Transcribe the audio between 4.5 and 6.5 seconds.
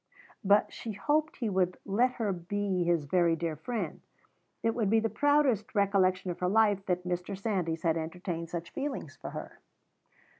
It would be the proudest recollection of her